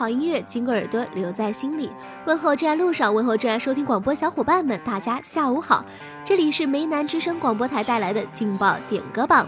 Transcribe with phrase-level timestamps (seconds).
[0.00, 1.90] 好音乐经过耳朵留在心里，
[2.24, 5.84] 问候正在路上，问候正在收听广播小伙伴们，大家下午好，
[6.24, 9.46] 这里是梅南之声广播台带来的劲爆点歌榜。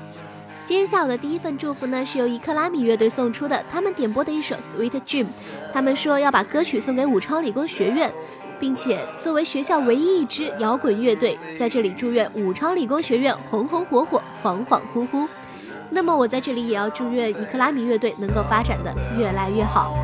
[0.66, 5.26] 今天下午的第一份祝福呢，是由一克拉米乐队送出的，他们点播的一首 Sweet Dream，
[5.72, 8.12] 他们说要把歌曲送给武昌理工学院，
[8.60, 15.26] 并且作为学校唯一一支摇滚乐队，在这里祝愿武昌理工学院红红火火，恍恍惚惚。
[15.94, 19.94] 那么我在这里也要祝愿伊克拉米乐队能够发展的越来越好。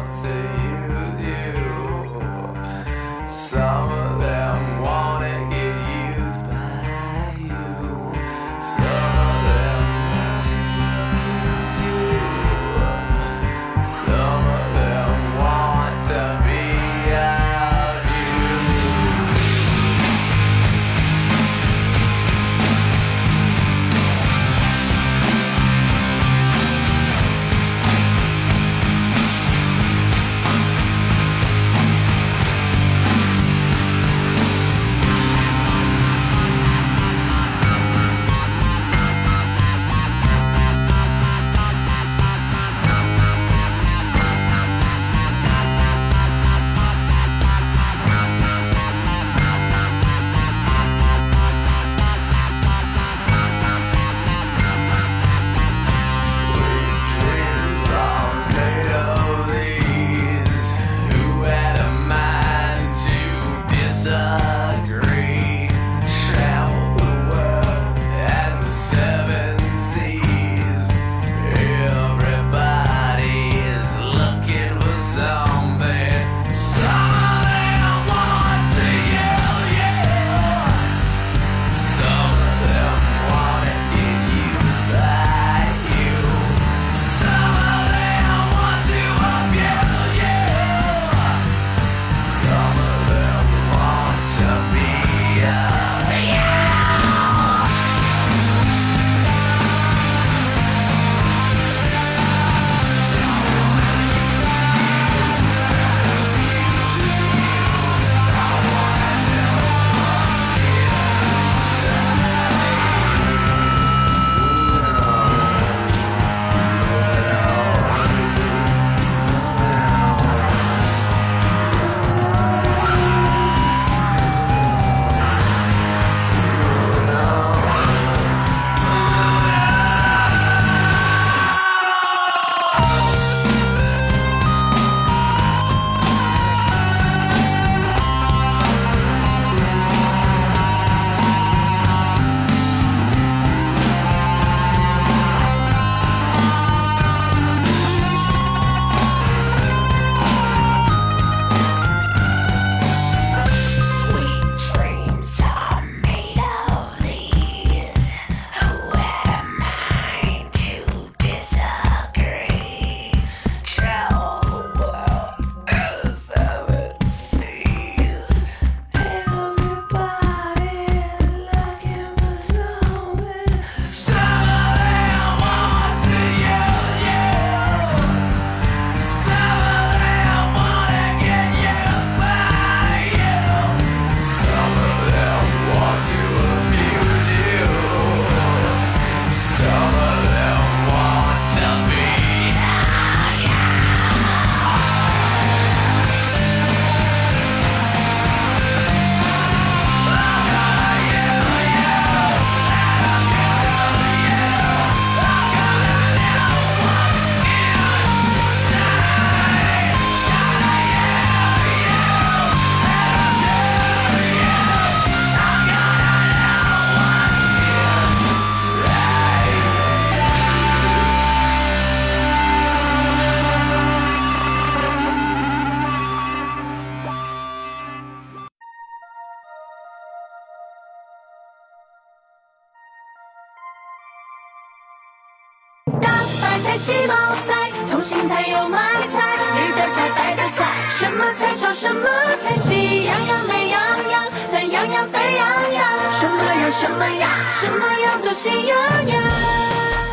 [238.09, 238.79] 青，菜有买
[239.13, 242.09] 菜，绿的菜白的菜，什么菜炒什么
[242.43, 243.79] 菜，喜羊羊美羊
[244.11, 245.87] 羊，懒羊羊沸羊羊，
[246.19, 247.29] 什么羊什么呀，
[247.61, 248.79] 什么样都喜羊
[249.09, 249.23] 羊。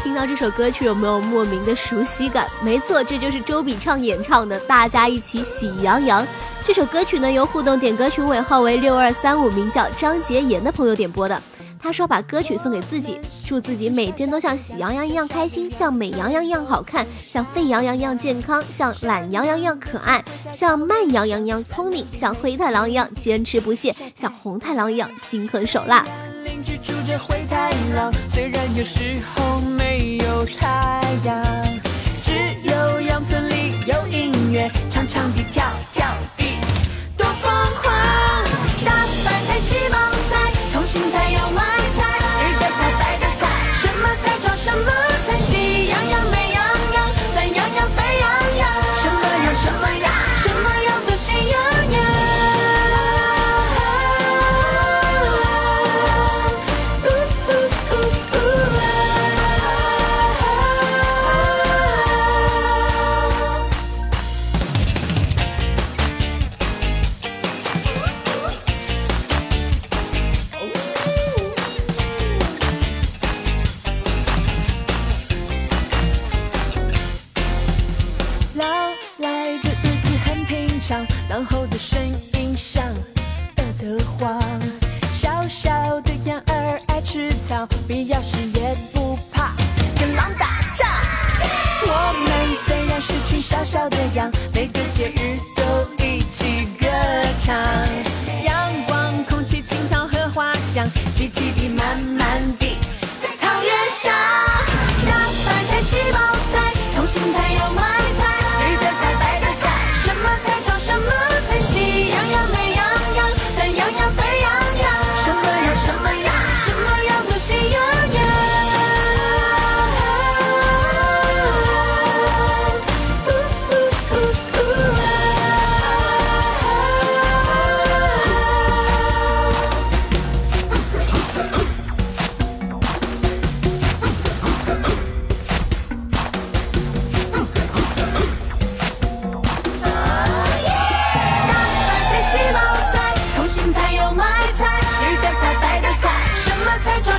[0.04, 2.46] 听到这首歌曲有没有莫名的熟悉感？
[2.62, 6.22] 没错，这就是周笔畅演唱的《大家一起喜羊羊》。
[6.66, 11.42] 这首歌曲呢，由互动点歌群尾号为六二三五，名叫张杰言的朋友点播的。
[11.86, 26.04] 他说把歌曲送给自己，祝自己每天都像喜羊羊一样开心，像美羊羊一样好看，像沸羊羊一样健康，像懒羊羊一样可爱，像慢羊羊一样聪明，像灰太狼一样坚持不懈，像红太狼一样心狠手辣。
[26.44, 31.44] 邻居住着灰太狼，虽然有时候没有太阳，
[32.24, 32.32] 只
[32.64, 35.64] 有羊村里有音乐，长长的跳
[80.86, 82.00] 很平常，狼吼的声
[82.34, 82.84] 音像
[83.58, 84.40] 饿得慌。
[85.16, 89.54] 小小的羊儿爱吃草，必要时也不怕
[90.00, 90.88] 跟狼打仗。
[91.88, 95.64] 我们虽然是群小小的羊，每个节日都
[96.04, 96.88] 一起歌
[97.44, 97.56] 唱。
[98.44, 102.35] 阳光、空气、青草和花香，集体地满满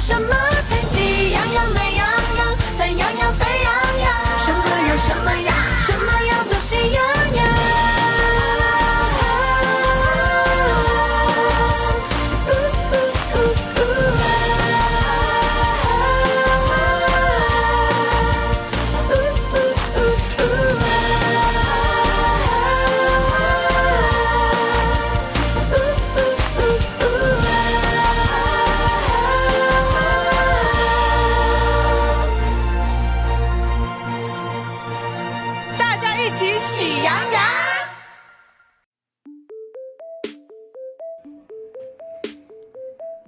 [0.01, 0.56] 什么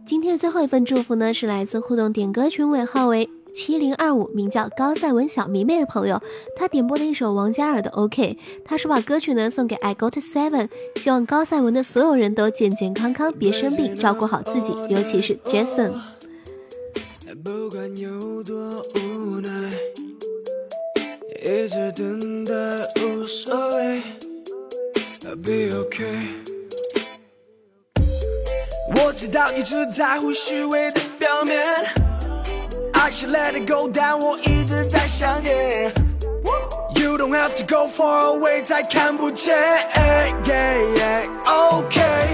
[0.08, 6.18] 今天的最后一份祝福呢，是来自互动点歌群尾号为七零二五，名叫高赛文小迷妹的朋友，
[6.56, 15.92] 他点播的一首王嘉尔的 OK，他说把歌曲呢送给 I Got Seven，希望高赛文的所有人都健健康康，别生病，照顾好自己，尤其是 Jason。
[17.44, 18.56] 不管有多
[18.94, 19.50] 无奈，
[21.44, 22.54] 一直等待
[23.04, 24.00] 无所谓
[25.26, 26.47] ，I'll be ok。
[29.38, 31.62] 我知道你只在乎虚伪的表面
[32.92, 35.92] ，I should let it go，但我一直在想念。
[36.96, 39.56] You don't have to go far away，再看不见。
[41.46, 42.26] Okay,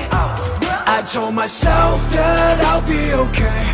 [0.87, 3.67] I told myself that I'll be okay。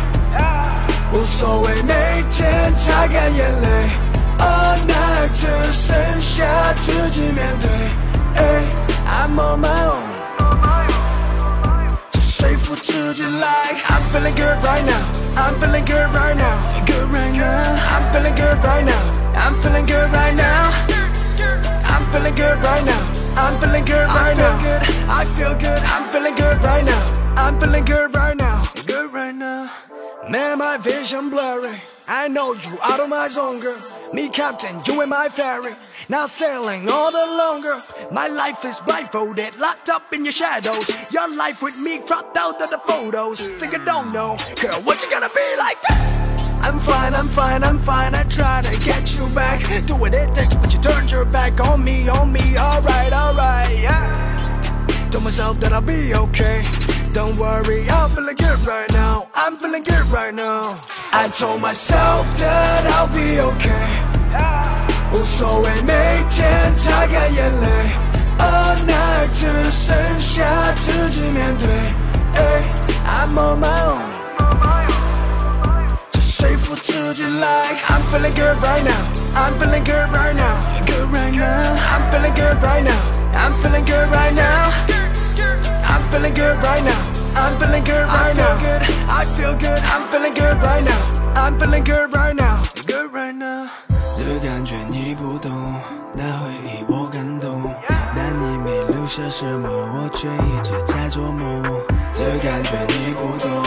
[1.13, 3.67] 无所谓每天擦干眼泪
[4.39, 7.69] ，All night 只剩下自己面对。
[9.07, 10.10] ，I'm on my own，
[12.41, 13.69] straight for to July.
[13.93, 15.03] I'm feeling good right now.
[15.37, 16.85] I'm feeling good right now.
[16.87, 17.91] Good right now.
[17.93, 19.03] I'm feeling good right now.
[19.35, 20.69] I'm feeling good right now.
[21.93, 23.11] I'm feeling good right now.
[23.37, 24.61] I'm feeling good right now.
[24.61, 24.81] Good.
[25.19, 25.79] I feel good.
[25.93, 27.33] I'm feeling good right now.
[27.37, 28.63] I'm feeling good right now.
[28.85, 29.71] Good right now.
[30.29, 31.75] Man, my vision blurry.
[32.07, 34.00] I know you out of my zone, girl.
[34.13, 35.73] Me captain, you in my ferry.
[36.09, 37.81] Now sailing all the longer.
[38.11, 40.91] My life is blindfolded, locked up in your shadows.
[41.11, 43.47] Your life with me cropped out of the photos.
[43.47, 46.59] Think I don't know, girl, what you gonna be like that?
[46.61, 48.13] I'm fine, I'm fine, I'm fine.
[48.13, 49.61] I try to get you back.
[49.87, 52.57] Do what it takes, but you turned your back on me, on me.
[52.57, 54.21] Alright, alright, yeah.
[55.23, 56.63] Myself that I'll be okay.
[57.13, 59.29] Don't worry, I'm feeling good right now.
[59.33, 60.75] I'm feeling good right now.
[61.12, 63.86] I told myself that I'll be okay.
[65.12, 67.66] 无所谓，每天擦干眼泪。
[68.38, 70.44] All night 只剩下
[70.78, 71.68] 自己面对。
[73.06, 74.00] I'm on my own.
[76.10, 78.92] 这说服自己 like I'm feeling good right now.
[79.34, 80.60] I'm feeling good right now.
[80.84, 81.76] Good right now.
[81.88, 82.92] I'm feeling good right now.
[83.34, 84.89] I'm feeling good right now.
[86.10, 87.12] I'm feeling good right now.
[87.36, 88.58] I'm feeling good right now.
[88.58, 88.82] Good.
[89.08, 89.80] I feel good.
[89.84, 91.00] I'm feeling good right now.
[91.34, 92.62] I'm feeling good right now.
[92.86, 93.68] Good right now.
[94.18, 95.50] 这感觉你不懂，
[96.12, 101.62] 那回忆我感动，但你没留下什么，我却一直在做梦。
[102.12, 103.62] 这感觉你不懂，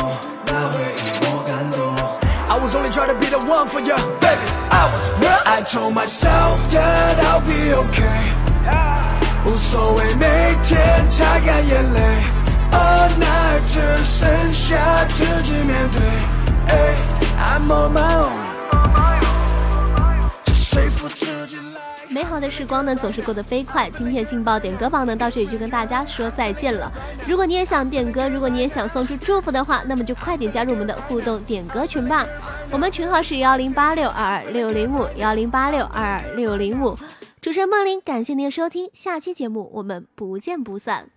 [0.48, 1.96] 那回忆我感动。
[2.50, 4.42] I was only trying to be the one for you, baby.
[4.72, 5.40] I was real.
[5.46, 8.34] I told myself that I'll be okay.
[9.46, 12.00] 无所谓，每天擦干眼泪。
[13.67, 16.01] 只剩下自己面对。
[22.09, 23.91] 美好的时光呢，总是过得飞快。
[23.91, 26.91] 今天劲爆点歌榜呢，到这里就跟大家说再见了。
[27.27, 32.25] 如果你也想点歌，如果你也想送出祝福的话，那么就快点加入我们的互动点歌群吧。
[32.71, 36.97] 我们群号是幺零八六二二六零五幺零八六二二六零五。
[37.41, 41.14] 主持人梦玲，感谢您的收听，下期节目我们不见不散。